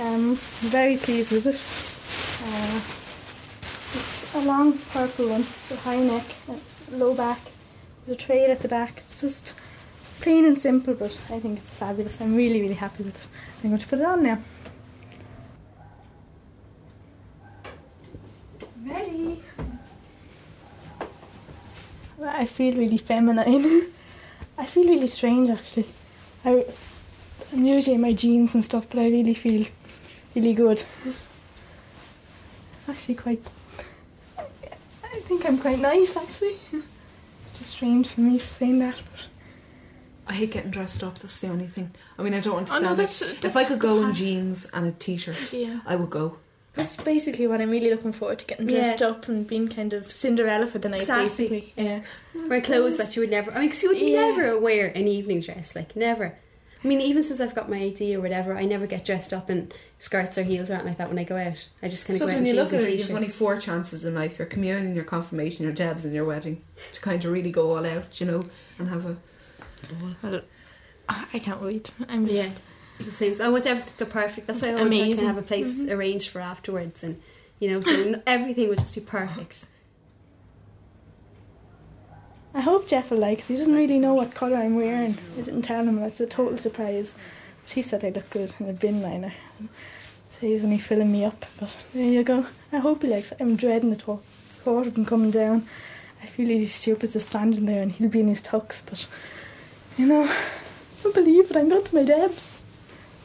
[0.00, 0.36] Um, I'm
[0.70, 1.56] very pleased with it.
[2.46, 3.03] Uh, it's
[4.34, 7.40] a long purple one with high neck, and low back,
[8.06, 8.98] with a trail at the back.
[8.98, 9.54] It's just
[10.20, 12.20] plain and simple, but I think it's fabulous.
[12.20, 13.26] I'm really, really happy with it.
[13.62, 14.38] I'm going to put it on now.
[18.84, 19.42] Ready.
[22.22, 23.92] I feel really feminine.
[24.58, 25.88] I feel really strange actually.
[26.44, 26.64] I,
[27.52, 29.66] I'm usually in my jeans and stuff, but I really feel
[30.34, 30.82] really good.
[32.88, 33.42] Actually, quite.
[35.24, 36.56] I think I'm quite nice actually.
[37.54, 39.26] Just strange for me for saying that, but
[40.28, 41.18] I hate getting dressed up.
[41.18, 41.92] That's the only thing.
[42.18, 44.02] I mean, I don't want to Oh, no, sound that's- uh, if I could go
[44.04, 45.80] in jeans and a t-shirt, yeah.
[45.86, 46.36] I would go.
[46.74, 49.08] That's basically what I'm really looking forward to getting dressed Yeah.
[49.08, 51.24] up and being kind of Cinderella for the night, Exactly.
[51.48, 51.72] basically.
[51.76, 52.00] Yeah.
[52.48, 53.52] Wear clothes that you would never.
[53.52, 54.26] I mean, 'cause you would Yeah.
[54.30, 56.36] never wear an evening dress, like never.
[56.84, 59.48] I mean, even since I've got my AD or whatever, I never get dressed up
[59.48, 61.56] in skirts or heels or anything like that when I go out.
[61.82, 62.98] I just kind of go Because out when in you jeans look and at it,
[62.98, 66.62] you've only four chances in life: your communion, your confirmation, your debs, and your wedding.
[66.92, 68.42] To kind of really go all out, you know,
[68.78, 69.16] and have a.
[71.08, 71.90] I I can't wait.
[72.08, 72.52] I'm just.
[73.00, 73.40] Yeah, it seems.
[73.40, 74.46] I want everything to go perfect.
[74.46, 75.26] That's why I want to Amazing.
[75.26, 75.90] have a place Mhm.
[75.90, 77.20] arranged for afterwards, and
[77.60, 79.66] you know, so everything would just be perfect.
[82.54, 83.44] I hope Jeff will like it.
[83.46, 85.18] He doesn't really know what colour I'm wearing.
[85.36, 86.00] I didn't tell him.
[86.00, 87.16] That's a total surprise.
[87.62, 89.34] But he said I look good in a bin liner.
[90.30, 91.44] So he's only filling me up.
[91.58, 92.46] But there you go.
[92.72, 93.38] I hope he likes it.
[93.40, 95.66] I'm dreading the thought, thought of him coming down.
[96.22, 98.82] I feel really stupid just standing there and he'll be in his tux.
[98.86, 99.06] But,
[99.98, 101.56] you know, I can't believe it.
[101.56, 102.60] I'm going to my Debs.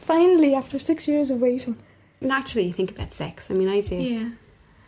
[0.02, 1.76] Finally, after six years of waiting.
[2.20, 3.48] Naturally, you think about sex.
[3.48, 3.94] I mean, I do.
[3.94, 4.28] Yeah.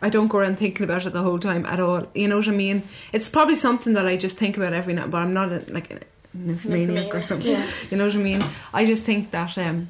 [0.03, 2.05] I don't go around thinking about it the whole time at all.
[2.13, 2.83] You know what I mean?
[3.13, 5.91] It's probably something that I just think about every night, but I'm not a, like
[5.91, 6.01] an
[6.33, 7.49] nymphomaniac or something.
[7.49, 7.65] Yeah.
[7.89, 8.43] You know what I mean?
[8.73, 9.87] I just think that um,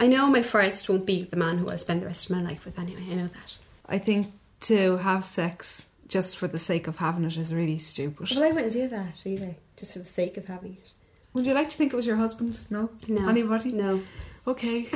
[0.00, 2.42] I know my first won't be the man who I'll spend the rest of my
[2.42, 2.76] life with.
[2.76, 3.56] Anyway, I know that.
[3.88, 4.32] I think
[4.62, 8.30] to have sex just for the sake of having it is really stupid.
[8.34, 10.90] Well, I wouldn't do that either, just for the sake of having it.
[11.34, 12.58] Would you like to think it was your husband?
[12.68, 12.90] No.
[13.06, 13.28] No.
[13.28, 13.70] Anybody?
[13.70, 14.02] No.
[14.44, 14.88] Okay.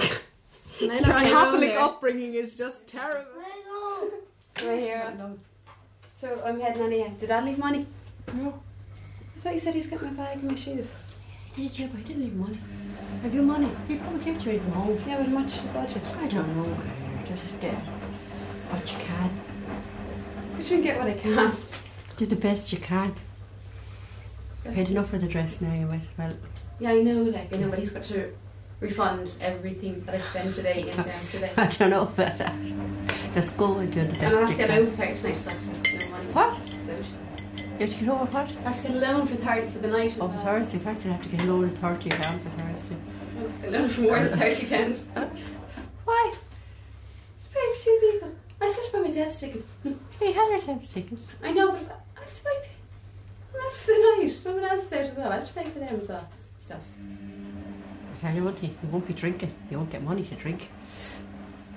[0.81, 3.41] You're Your Catholic upbringing is just terrible.
[4.65, 5.15] Right here.
[6.21, 7.13] So I'm heading on here.
[7.19, 7.87] Did Dad leave money?
[8.35, 8.61] No.
[9.37, 10.93] I thought you said he's got my bag and my shoes.
[11.55, 11.89] Did you?
[11.89, 12.59] But I didn't leave money.
[13.23, 13.71] Have you money?
[13.89, 14.99] You probably came to me from home.
[15.07, 16.03] Yeah, but how much the budget?
[16.19, 16.71] I don't know.
[16.73, 16.91] Okay,
[17.25, 19.41] just get what you can.
[20.59, 21.53] I should get what I can.
[22.19, 23.15] Do the best you can.
[24.65, 26.35] Paid enough for the dress now, you might as well.
[26.79, 27.23] Yeah, I know.
[27.23, 28.33] Like I know, but he's got to
[28.81, 31.53] refund everything that I spent today and down today.
[31.57, 32.55] I don't know about that.
[33.35, 34.79] Just go and do the And best I'll have you to get can.
[34.87, 36.27] over there tonight, so that's no money.
[36.33, 36.55] What?
[36.55, 36.61] So,
[37.79, 38.51] You have to get over what?
[38.65, 40.17] I have to get a loan for thirty for the night.
[40.21, 40.79] Oh, for Thursday.
[40.79, 42.97] First, you have to get a loan of 30 pounds for Thursday.
[43.37, 45.07] I have to get a loan for more than thirty pounds.
[46.05, 46.35] Why?
[47.55, 48.31] Pay for two people.
[48.63, 49.71] I still have to buy my dad's tickets.
[50.19, 51.23] Hey, have your times tickets.
[51.43, 52.69] I know, but I have to pay.
[53.55, 54.33] I'm out for the night.
[54.33, 55.33] Someone else is out as well.
[55.33, 56.29] I have to pay for them as well.
[56.61, 56.81] Stuff.
[58.21, 59.53] Tell you one thing, you won't be drinking.
[59.71, 60.71] You won't get money to drink.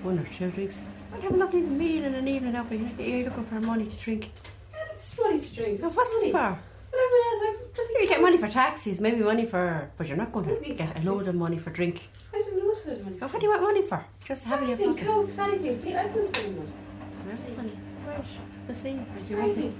[0.01, 0.77] One or two drinks.
[1.13, 3.95] I'd have a lovely meal in an evening out, but you're looking for money to
[3.95, 4.31] drink.
[4.71, 5.79] Yeah, it's money to drink.
[5.79, 6.27] Well, It's what's money.
[6.29, 6.59] it for?
[6.93, 9.89] Whatever it is, I'm bloody You get money for taxis, maybe money for.
[9.97, 12.09] But you're not going to get a load of money for drink.
[12.33, 13.17] I don't know what do money.
[13.21, 14.05] Well, what do you want money for?
[14.25, 15.07] Just having your Anything, pocket.
[15.27, 15.77] cokes, anything.
[15.81, 17.77] Pete, I can spend money.
[18.05, 18.25] Right.
[18.67, 18.93] We'll see.
[18.93, 19.75] Do you Anything.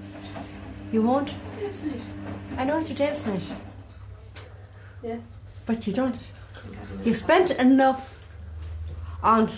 [0.92, 1.30] You won't?
[1.60, 2.00] Dad's night.
[2.56, 3.42] I know it's your Dave's night,
[5.02, 5.20] Yes.
[5.66, 6.16] but you don't.
[7.04, 8.16] You've spent enough
[9.22, 9.50] on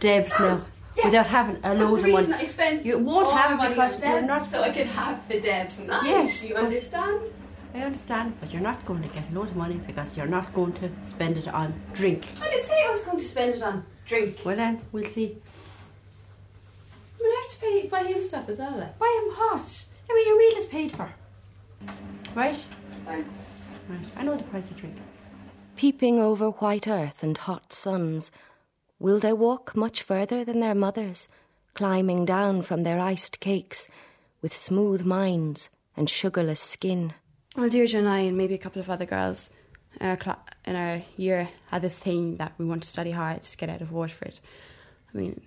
[0.00, 0.64] Debs now
[1.04, 2.32] without having a load of money.
[2.34, 5.40] I spent You won't have it money because you're not- so I could have the
[5.40, 6.04] Debs night.
[6.04, 7.20] Yes, you understand?
[7.74, 10.52] I understand, but you're not going to get a load of money because you're not
[10.54, 12.24] going to spend it on drink.
[12.42, 14.38] I didn't say I was going to spend it on drink.
[14.44, 15.36] Well then, we'll see.
[17.18, 18.76] I mean, I have to pay buy him stuff as well.
[18.78, 18.98] Like.
[18.98, 19.84] Buy him hot.
[20.10, 21.10] I mean, your meal is paid for.
[22.34, 22.56] Right?
[23.04, 23.28] Thanks.
[23.88, 24.00] Right.
[24.16, 24.96] I know the price of drink.
[25.78, 28.32] Peeping over white earth and hot suns,
[28.98, 31.28] will they walk much further than their mothers,
[31.74, 33.86] climbing down from their iced cakes
[34.42, 37.14] with smooth minds and sugarless skin?
[37.56, 39.50] Well, Deirdre and I, and maybe a couple of other girls
[40.00, 43.42] in our, cla- in our year, had this thing that we want to study hard
[43.42, 44.40] to get out of Waterford.
[45.14, 45.40] I mean,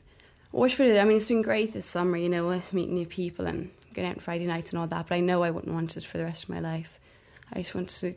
[0.53, 4.07] Waterford, I mean, it's been great this summer, you know, meeting new people and going
[4.07, 6.17] out on Friday nights and all that, but I know I wouldn't want it for
[6.17, 7.01] the rest of my life.
[7.51, 8.15] I just want to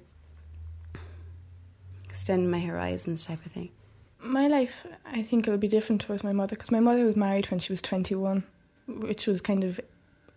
[2.14, 3.70] extend my horizons type of thing.
[4.20, 7.50] my life, I think it'll be different towards my mother because my mother was married
[7.50, 8.44] when she was 21,
[8.87, 9.81] which was kind of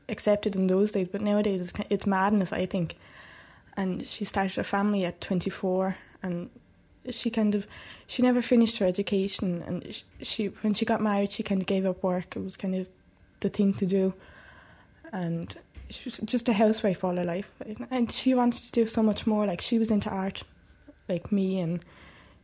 [0.09, 2.95] accepted in those days, but nowadays it's, it's madness, I think.
[3.77, 6.49] And she started a family at 24, and
[7.11, 7.67] she kind of
[8.07, 11.67] she never finished her education, and sh- she when she got married, she kind of
[11.67, 12.35] gave up work.
[12.35, 12.89] It was kind of
[13.41, 14.15] the thing to do,
[15.13, 15.55] and
[15.91, 17.51] she was just a housewife all her life.
[17.91, 19.45] And she wanted to do so much more.
[19.45, 20.43] Like she was into art,
[21.07, 21.83] like me, and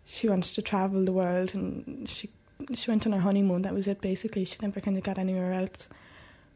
[0.06, 2.30] she wants to travel the world and she
[2.74, 5.54] she went on her honeymoon that was it basically she never kind of got anywhere
[5.54, 5.88] else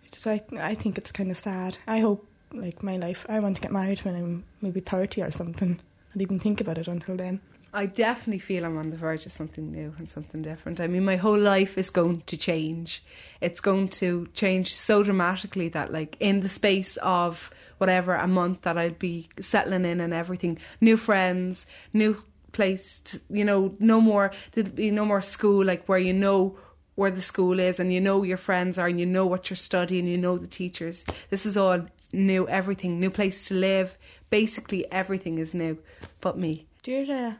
[0.03, 3.39] which is I, I think it's kind of sad I hope like my life I
[3.39, 5.79] want to get married when I'm maybe 30 or something
[6.15, 7.41] I'd even think about it until then
[7.73, 10.79] I definitely feel I'm on the verge of something new and something different.
[10.79, 13.03] I mean, my whole life is going to change.
[13.41, 18.61] It's going to change so dramatically that, like, in the space of whatever a month
[18.61, 24.01] that I'd be settling in and everything, new friends, new place, to, you know, no
[24.01, 26.57] more, there'd be no more school, like, where you know
[26.95, 29.57] where the school is and you know your friends are and you know what you're
[29.57, 31.05] studying, you know the teachers.
[31.29, 33.95] This is all new, everything, new place to live.
[34.31, 35.77] Basically, everything is new
[36.21, 36.65] but me.
[36.81, 37.37] Deirdre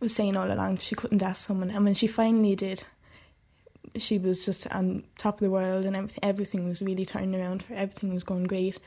[0.00, 2.82] was saying all along she couldn't ask someone, and when she finally did,
[3.94, 7.62] she was just on top of the world, and everything, everything was really turning around
[7.62, 7.78] for her.
[7.78, 8.78] Everything was going great.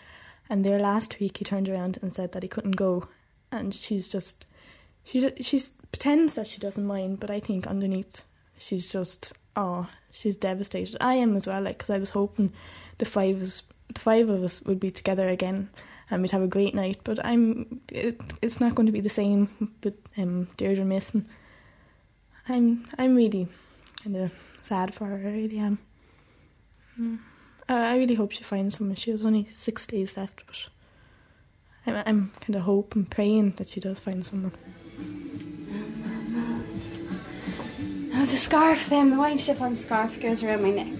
[0.49, 3.07] And there last week, he turned around and said that he couldn't go,
[3.51, 4.45] and she's just
[5.03, 8.23] she she's pretends that she doesn't mind, but I think underneath
[8.57, 10.97] she's just oh she's devastated.
[11.01, 12.53] I am as well, like because I was hoping
[12.97, 15.69] the five us, the five of us would be together again
[16.09, 16.99] and we'd have a great night.
[17.03, 21.25] But I'm it, it's not going to be the same with um, Deirdre missing.
[22.47, 23.47] I'm I'm really
[24.03, 24.31] kind of
[24.63, 25.15] sad for her.
[25.15, 25.79] I really am.
[26.99, 27.19] Mm.
[27.69, 28.95] I, really hope she finds someone.
[28.95, 30.67] She has only six days left, but
[31.85, 34.53] I'm I'm kind of hoping, praying that she does find someone.
[38.15, 40.99] Oh, the scarf then, the white chiffon scarf goes around my neck.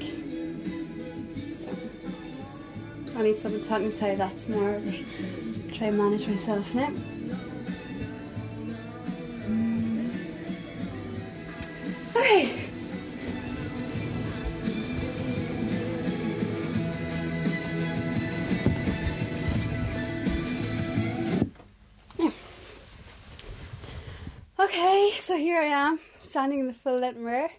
[1.64, 6.74] So, I need someone to help me tie that tomorrow, but try and manage myself
[6.76, 6.94] now.
[12.16, 12.69] Okay.
[24.80, 27.50] Okay, so here I am, standing in the full length mirror,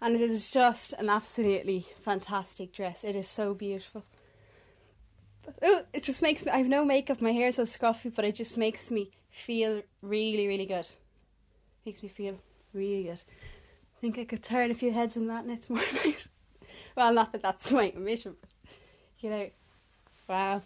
[0.00, 3.04] and it is just an absolutely fantastic dress.
[3.04, 4.02] It is so beautiful.
[5.64, 6.50] Ooh, it just makes me.
[6.50, 9.82] I have no makeup, my hair is so scruffy, but it just makes me feel
[10.02, 10.88] really, really good.
[11.84, 12.40] Makes me feel
[12.74, 13.22] really good.
[13.96, 16.26] I think I could turn a few heads in that net tomorrow night.
[16.96, 18.50] well, not that that's my ambition, but
[19.20, 19.48] you know,
[20.28, 20.60] wow.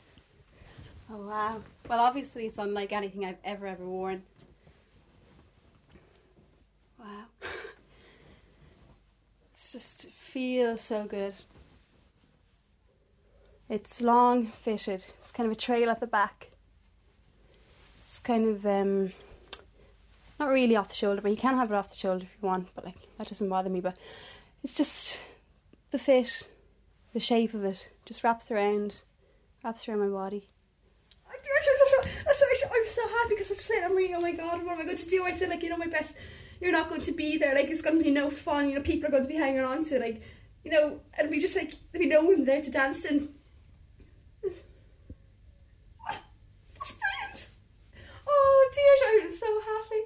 [1.13, 1.61] Oh wow.
[1.87, 4.23] Well, obviously, it's unlike anything I've ever ever worn.
[7.01, 7.25] Wow.
[9.53, 11.35] it's just it feels so good.
[13.69, 15.07] It's long fitted.
[15.23, 16.51] It's kind of a trail at the back.
[18.01, 19.13] It's kind of um
[20.39, 22.49] not really off the shoulder, but you can have it off the shoulder if you
[22.49, 23.97] want, but like that doesn't bother me, but
[24.63, 25.21] it's just
[25.91, 26.47] the fit,
[27.13, 29.03] the shape of it just wraps around
[29.65, 30.49] wraps around my body.
[32.31, 34.75] I'm so, I'm so, happy because I'm just saying, I'm really, oh my god, what
[34.75, 35.25] am I going to do?
[35.25, 36.15] I said, like, you know, my best,
[36.61, 38.83] you're not going to be there, like, it's going to be no fun, you know,
[38.83, 40.23] people are going to be hanging on to, like,
[40.63, 43.35] you know, and we just, like, there'll be no one there to dance and-
[44.43, 44.63] That's
[46.93, 47.49] brilliant!
[48.29, 50.03] Oh, dear, I'm so happy.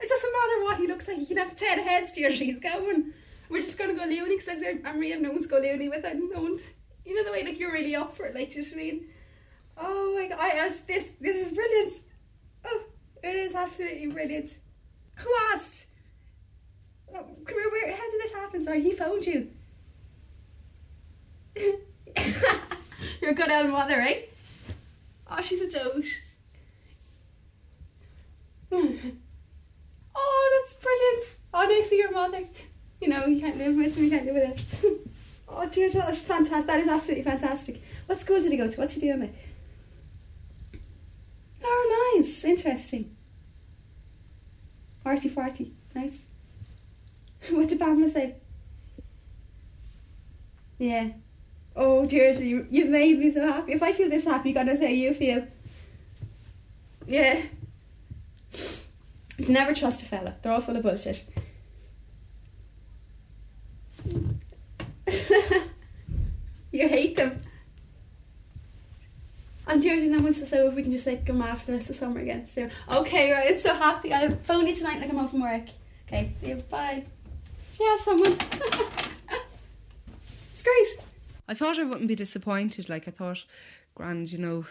[0.00, 3.12] It doesn't matter what he looks like, he can have 10 heads, dear, he's going.
[3.48, 6.40] We're just going to go loony because I'm, real, no one's go loony without no
[6.40, 6.58] one.
[7.04, 8.76] You know the way, like, you're really up for it, like, you know what I
[8.76, 9.08] mean?
[9.76, 11.94] Oh my god, I asked this, this is brilliant.
[13.30, 14.56] It is absolutely brilliant.
[15.14, 15.86] Who asked?
[17.12, 18.64] Come here, where, how did this happen?
[18.64, 19.50] Sorry, he phoned you.
[23.20, 24.22] You're a good old mother, eh?
[25.30, 26.08] Oh, she's a dote.
[28.72, 31.24] oh, that's brilliant.
[31.54, 32.42] Oh, nice to your mother.
[33.00, 34.58] You know, you can't live with him, you can't live without.
[35.48, 36.66] oh, dear, that's fantastic.
[36.66, 37.80] That is absolutely fantastic.
[38.06, 38.80] What school did he go to?
[38.80, 39.30] What's he doing there?
[41.62, 42.42] Oh, nice.
[42.42, 43.14] Interesting.
[45.04, 45.72] Arty farty.
[45.94, 46.18] Nice.
[47.50, 48.34] what did Pamela say?
[50.78, 51.10] Yeah.
[51.76, 53.72] Oh, Deirdre, you, you've made me so happy.
[53.72, 55.46] If I feel this happy, gotta say you feel.
[57.06, 57.40] Yeah.
[59.48, 60.34] Never trust a fella.
[60.42, 61.24] They're all full of bullshit.
[69.88, 69.98] Them.
[69.98, 72.20] And then once it's over, we can just like mad for the rest of summer
[72.20, 72.46] again.
[72.46, 74.12] So, okay, right, I'm so happy.
[74.12, 75.64] I'll phone you tonight like I'm home from work.
[76.06, 76.56] Okay, see you.
[76.68, 77.04] Bye.
[77.78, 78.32] Yeah, someone.
[80.52, 81.06] it's great.
[81.48, 82.88] I thought I wouldn't be disappointed.
[82.88, 83.44] Like I thought,
[83.94, 84.64] grand, you know.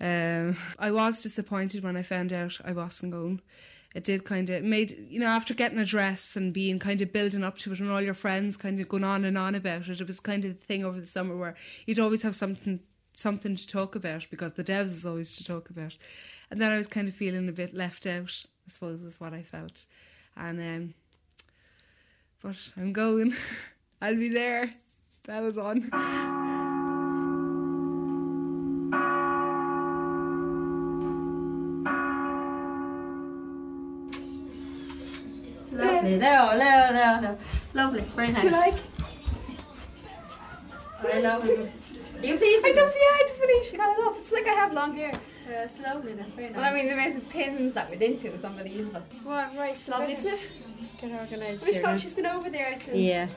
[0.00, 3.40] Um, I was disappointed when I found out I wasn't going.
[3.94, 7.12] It did kind of made you know after getting a dress and being kind of
[7.12, 9.88] building up to it and all your friends kind of going on and on about
[9.88, 10.00] it.
[10.00, 11.54] It was kind of the thing over the summer where
[11.86, 12.80] you'd always have something
[13.14, 15.96] something to talk about because the debs is always to talk about.
[16.50, 18.44] And then I was kind of feeling a bit left out.
[18.66, 19.86] I suppose is what I felt.
[20.36, 20.94] And um,
[22.42, 23.34] but I'm going.
[24.02, 24.74] I'll be there.
[25.26, 25.88] Bells on.
[35.72, 36.18] Lovely.
[36.18, 37.38] There, there, there, there.
[37.72, 38.02] Lovely.
[38.02, 38.42] Very nice.
[38.42, 38.74] Do you like?
[41.12, 41.83] I love it.
[42.24, 42.64] You please.
[42.64, 44.16] I don't feel I don't believe she got it up.
[44.16, 45.12] It's like I have long hair.
[45.48, 46.14] Yeah, it's lovely.
[46.14, 46.56] That's very nice.
[46.56, 49.02] Well, I mean, the amount of pins that went into it was unbelievable.
[49.24, 49.74] right, right.
[49.74, 50.52] It's lovely, isn't it?
[51.00, 51.66] Get organised.
[51.66, 52.96] Wish here, God she's been over there since.
[52.96, 53.28] Yeah.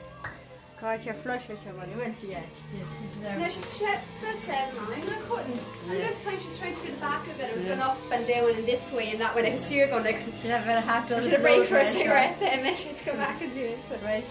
[0.80, 1.92] God, you're flush with your money.
[1.98, 3.36] Well, she, yeah, she, she's there.
[3.36, 5.60] No, she said, she said seven nine, and I couldn't.
[5.90, 7.50] And this time she's trying to do the back of it.
[7.50, 7.70] It was Yeah.
[7.70, 9.44] going up and down and this way and that way.
[9.44, 11.66] I could see her going like, She'll have about a half I should have break
[11.66, 13.80] for a cigarette then, and then she'd go back and do it.
[13.88, 13.98] So.
[14.04, 14.24] Right.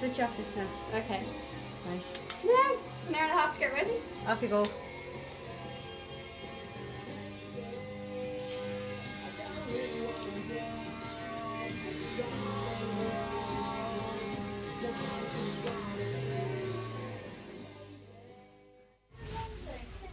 [0.00, 0.66] Switch off this now.
[0.98, 1.22] Okay.
[1.88, 2.02] Right.
[2.44, 2.76] Yeah,
[3.08, 3.92] an hour and a half to get ready.
[4.26, 4.66] Off you go.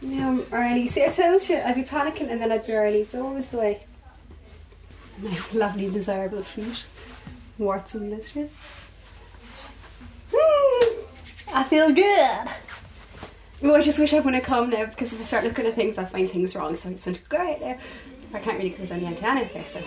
[0.02, 0.88] Yeah, I'm early.
[0.88, 3.02] See, I told you I'd be panicking and then I'd be early.
[3.02, 3.86] It's always the way.
[5.18, 6.84] My lovely, desirable feet,
[7.58, 8.54] warts and blisters.
[11.52, 12.69] I feel good.
[13.62, 15.98] Oh, I just wish I wouldn't come now because if I start looking at things,
[15.98, 16.76] I'll find things wrong.
[16.76, 17.78] So I just want to go out there.
[18.32, 19.64] I can't really because there's only Antenna there.
[19.64, 19.82] So.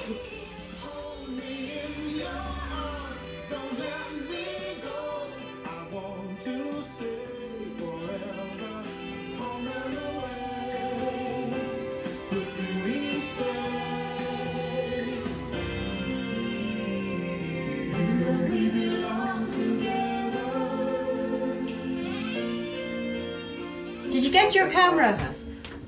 [24.54, 25.34] Did your camera?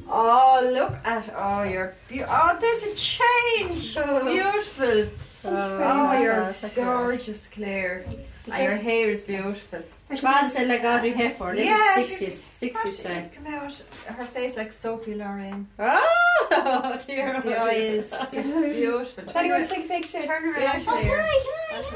[0.10, 3.94] Oh, look at oh, you're be- oh, there's a change.
[3.94, 5.08] Beautiful.
[5.46, 8.06] Oh, you're gorgeous, Claire.
[8.52, 9.84] And your hair is beautiful.
[10.20, 11.58] Father said like Audrey Hepburn.
[11.60, 13.30] Yeah, sixties, oh, sixties she style.
[13.36, 13.72] come out?
[14.08, 15.68] Her face like Sophie Loren.
[15.78, 17.40] Oh dear.
[17.42, 19.44] The eyes, beautiful.
[19.46, 20.24] You take a picture.
[20.24, 20.74] Turn her Yeah.
[20.74, 21.30] around, oh, Claire.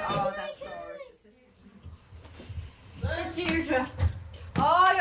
[0.07, 0.59] Oh, that's
[3.01, 3.33] gorgeous.
[3.35, 3.87] There's Deirdre.
[4.61, 4.93] Oh,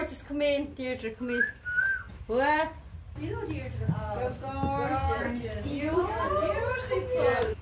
[0.00, 0.22] you're gorgeous.
[0.22, 1.10] Come in, Deirdre.
[1.10, 1.42] Come in.
[2.26, 2.72] What?
[3.20, 3.70] You know, Deirdre.
[3.90, 4.30] Oh, You're
[5.20, 5.64] gorgeous.
[5.64, 6.10] Beautiful.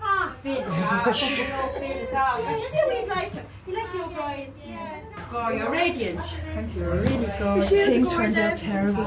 [0.00, 0.64] Ah, Finn.
[0.68, 2.40] Ah, no, Finn is out.
[2.44, 3.32] But you see, he's like,
[3.66, 4.56] he like the O'Briens.
[4.66, 5.00] Yeah.
[5.30, 6.20] God, you're radiant.
[6.20, 7.70] Thank You're really gorgeous.
[7.70, 9.02] Thing turned out terrible.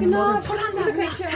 [0.00, 1.26] No, put on that picture.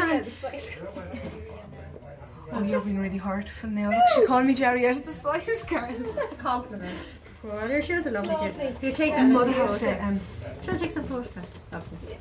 [2.55, 3.89] Oh, you're being really hurtful now.
[3.89, 5.91] Look, she called me Geri out of the spice girl.
[6.15, 6.99] That's a compliment.
[7.43, 8.77] Well, your shoes are lovely, Deirdre.
[8.81, 10.21] You take them Mother mother to, um,
[10.65, 11.55] Should I take some photographs?
[11.73, 12.19] Lovely.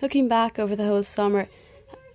[0.00, 1.48] Looking back over the whole summer,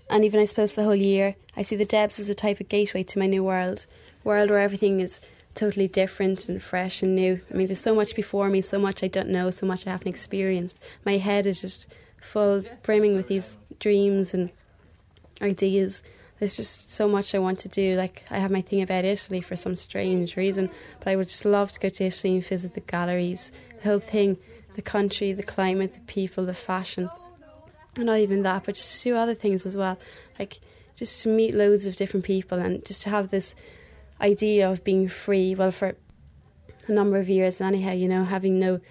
[0.10, 2.70] and even I suppose the whole year, I see the Debs as a type of
[2.70, 3.86] gateway to my new world.
[4.24, 5.22] World where everything is
[5.54, 7.42] totally different and fresh and new.
[7.52, 9.92] I mean, there's so much before me, so much I don't know, so much I
[9.92, 10.80] haven't experienced.
[11.06, 11.88] My head is just
[12.20, 14.50] full, brimming with these dreams and
[15.42, 16.02] ideas.
[16.44, 17.96] There's just so much I want to do.
[17.96, 21.46] Like, I have my thing about Italy for some strange reason, but I would just
[21.46, 24.36] love to go to Italy and visit the galleries, the whole thing,
[24.74, 27.10] the country, the climate, the people, the fashion.
[27.96, 29.98] And not even that, but just to do other things as well.
[30.38, 30.60] Like,
[30.98, 33.56] just to meet loads of different people and just to have this
[34.20, 35.56] idea of being free.
[35.56, 35.96] Well, for
[36.90, 38.82] a number of years, anyhow, you know, having no,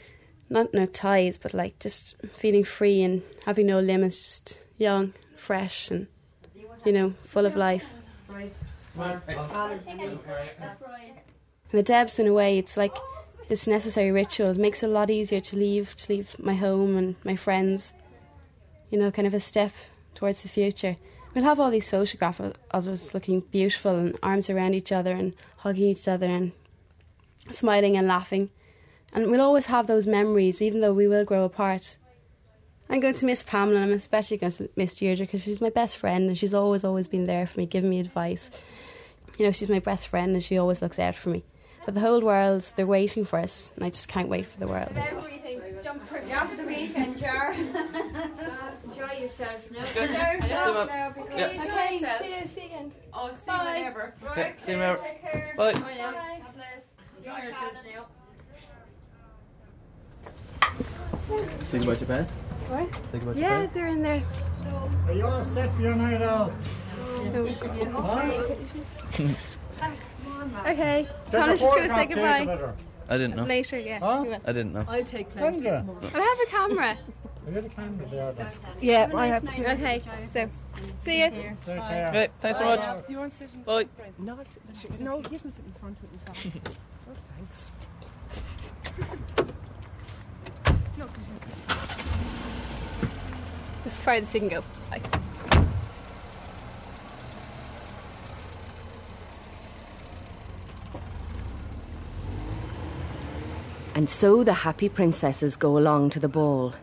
[0.49, 5.91] not no ties, but like just feeling free and having no limits, just young, fresh,
[5.91, 6.07] and
[6.85, 7.93] you know, full of life.
[11.71, 12.97] The Debs, in a way, it's like
[13.49, 14.51] this necessary ritual.
[14.51, 17.93] It makes it a lot easier to leave, to leave my home and my friends.
[18.91, 19.73] You know, kind of a step
[20.15, 20.97] towards the future.
[21.35, 22.41] We'll have all these photographs
[22.71, 26.53] of us looking beautiful and arms around each other and hugging each other and
[27.51, 28.51] smiling and laughing.
[29.15, 31.97] And we'll always have those memories, even though we will grow apart.
[32.93, 35.71] I'm going to miss Pamela and I'm especially going to miss Deirdre because she's my
[35.71, 38.51] best friend and she's always, always been there for me, giving me advice.
[39.39, 41.43] You know, she's my best friend and she always looks out for me.
[41.87, 44.69] But the whole world, they're waiting for us and I just can't wait for the
[44.69, 44.93] world.
[44.95, 45.63] Everything.
[45.83, 47.53] You after the weekend, Jar?
[48.85, 49.85] Enjoy yourselves now.
[49.95, 50.87] Jar, Yeah.
[50.87, 51.49] now because Yeah.
[51.49, 52.23] enjoy Okay, yourself.
[52.23, 52.93] see you, see you again.
[53.15, 53.55] Oh, see Bye.
[53.55, 54.15] you whenever.
[54.31, 55.03] Okay, Right, see you Claire, whenever.
[55.03, 55.55] Take care.
[55.57, 55.73] Bye.
[55.73, 56.13] Bye now.
[56.13, 56.85] God bless.
[57.19, 58.07] Enjoy yourselves now.
[61.71, 62.31] Think about your pants.
[62.69, 62.95] What?
[63.11, 64.23] Think about Yeah, they're in there.
[65.07, 66.53] Are you all set for your night out?
[70.67, 71.07] Okay.
[71.31, 72.73] Get Connor's your just gonna say goodbye.
[73.09, 73.45] I didn't know.
[73.45, 73.99] Later, yeah.
[73.99, 74.39] Huh?
[74.45, 74.85] I didn't know.
[74.89, 75.69] I'll take Can you?
[75.71, 76.99] I'll have a camera.
[77.45, 78.33] We got a camera there.
[78.33, 78.51] then.
[78.81, 79.45] Yeah, I have.
[79.45, 80.01] Okay,
[80.33, 80.49] so
[81.01, 81.31] see you.
[81.31, 82.11] Take care.
[82.13, 83.05] Right, thanks so much.
[83.09, 83.87] You want to sit in Bye.
[84.17, 84.39] No,
[85.01, 86.77] no, he doesn't sit in front of it.
[87.11, 87.17] oh,
[88.95, 89.49] thanks.
[90.97, 91.33] No, 'cause you-
[93.85, 94.63] This is as far as you can go.
[94.91, 95.01] Bye.
[103.95, 106.75] And so the happy princesses go along to the ball.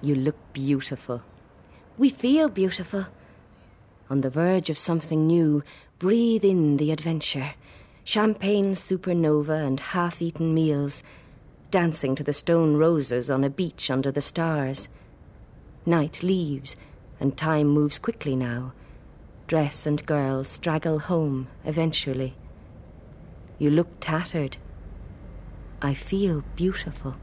[0.00, 1.22] You look beautiful.
[1.96, 3.06] We feel beautiful.
[4.08, 5.62] On the verge of something new,
[5.98, 7.54] breathe in the adventure.
[8.04, 11.02] Champagne supernova and half eaten meals.
[11.70, 14.88] Dancing to the stone roses on a beach under the stars.
[15.84, 16.76] Night leaves,
[17.20, 18.72] and time moves quickly now.
[19.46, 22.36] Dress and girl straggle home eventually.
[23.58, 24.56] You look tattered.
[25.82, 27.16] I feel beautiful.